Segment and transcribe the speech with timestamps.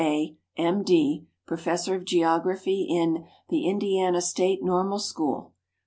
[0.03, 0.81] A., M.
[0.81, 5.53] D., Professor of Geography in The Indiana State Normal School.